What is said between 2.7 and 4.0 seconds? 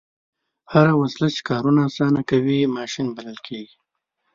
ماشین بلل کیږي.